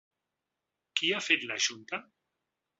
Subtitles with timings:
[1.01, 2.03] Qui ha fet la junta?